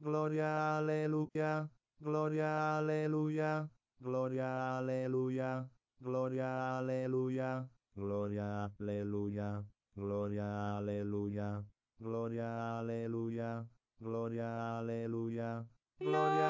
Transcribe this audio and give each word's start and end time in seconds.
Gloria, 0.00 0.78
aleluya, 0.78 1.68
gloria, 2.00 2.78
aleluya, 2.78 3.68
gloria, 4.00 4.78
aleluya, 4.78 5.68
gloria, 6.00 6.78
aleluya, 6.78 7.68
gloria, 7.96 8.70
aleluya, 8.78 9.64
gloria, 9.96 10.78
aleluya, 10.78 11.64
gloria, 12.00 12.78
aleluya, 12.78 13.66
gloria, 14.00 14.78
aleluya, 14.78 15.66
gloria. 16.00 16.49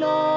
no 0.00 0.29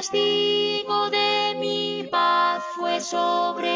castigo 0.00 1.10
de 1.10 1.56
mi 1.60 2.08
paz 2.10 2.64
fue 2.74 3.02
sobre 3.02 3.68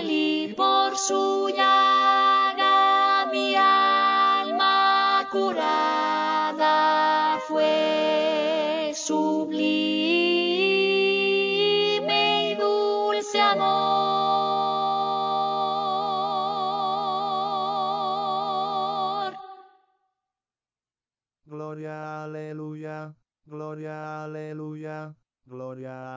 él 0.00 0.10
y 0.10 0.52
por 0.54 0.98
suya 0.98 1.75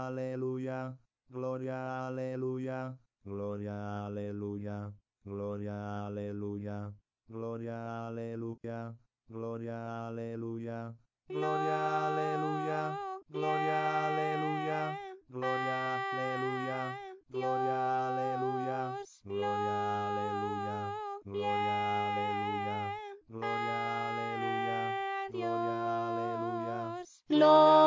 aleluya, 0.08 0.98
gloria, 1.30 2.08
aleluya, 2.08 2.98
gloria, 3.26 4.06
aleluya, 4.08 4.94
gloria, 5.26 6.08
aleluya, 6.08 6.94
gloria, 7.28 8.08
aleluya, 8.08 8.96
gloria, 9.30 10.08
aleluya, 10.08 10.96
gloria, 11.30 11.80
aleluya, 12.08 13.00
gloria, 13.30 13.80
aleluya, 14.08 15.00
gloria, 15.30 15.80
aleluya, 16.08 17.00
gloria, 17.30 17.80
aleluya, 18.08 18.82
gloria, 19.34 19.80
aleluya, 20.08 20.96
gloria, 21.26 21.78
aleluya, 22.08 22.80
gloria, 23.30 23.80
aleluya, 24.10 24.80
gloria, 25.30 25.80
aleluya, 26.08 26.80
gloria. 27.30 27.79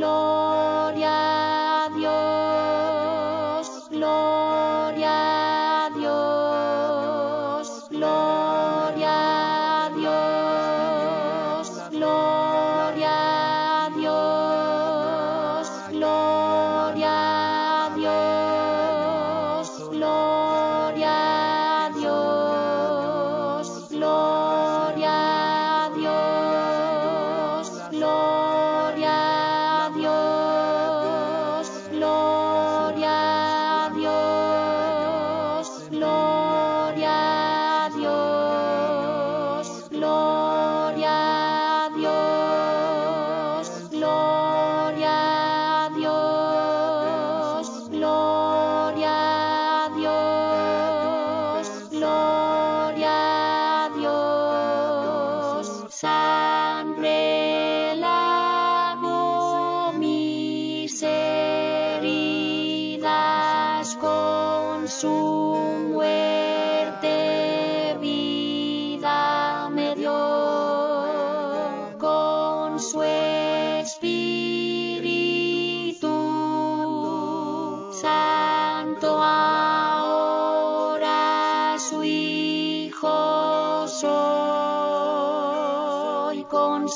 no 0.00 0.29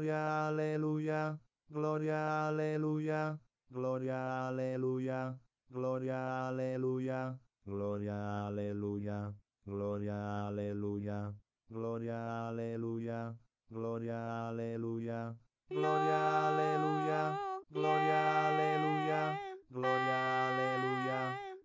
Gloria, 0.00 0.48
aleluya, 0.48 1.38
gloria, 1.68 2.48
aleluya, 2.48 3.38
gloria, 3.68 4.48
aleluya, 4.48 5.36
gloria, 5.68 6.48
aleluya, 6.48 7.36
gloria, 7.66 8.46
aleluya, 8.46 9.34
gloria, 9.66 10.48
aleluya, 10.48 11.34
gloria, 11.68 12.48
aleluya, 12.48 13.34
gloria, 13.68 14.48
aleluya, 14.48 15.36
gloria, 15.68 16.48
aleluya, 16.48 17.20
gloria, 17.68 18.20
aleluya, 18.48 19.20
gloria, 19.68 20.20
aleluya, 20.48 21.20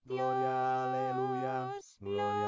gloria, 0.05 0.55
aleluya, 0.83 1.55
gloria, 2.01 2.44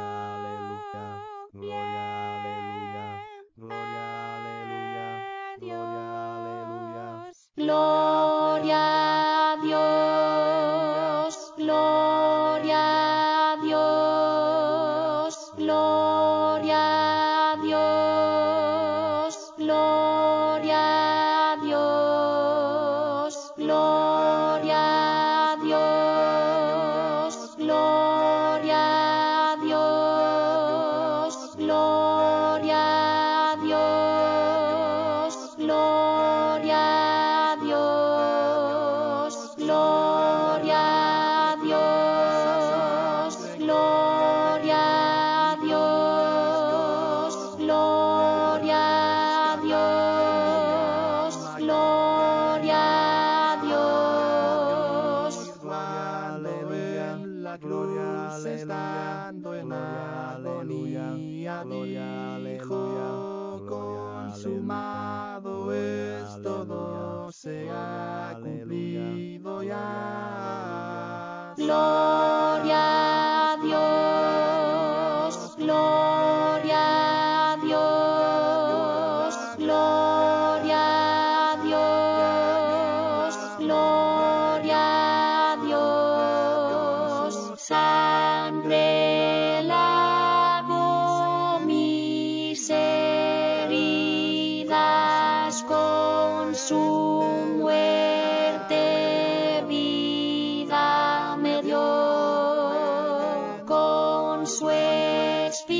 Lord. 7.68 8.17
Con 104.38 104.45
su 104.45 104.69
espíritu 104.69 105.74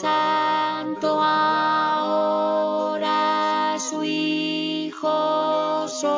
santo 0.00 1.20
ahora 1.20 2.46
su 3.80 4.04
hijo 4.04 5.88
soy. 5.88 6.10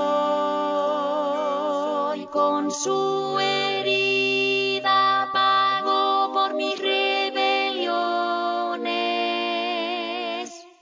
Con 2.27 2.71
su 2.71 3.39
herida 3.41 5.31
pagó 5.33 6.31
por 6.35 6.53
mis 6.53 6.79
rebeliones. 6.79 7.47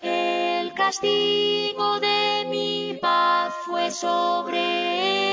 El 0.01 0.75
castigo 0.75 2.01
de 2.01 2.47
mi 2.51 2.99
paz 3.01 3.55
fue 3.65 3.93
sobre 3.93 5.30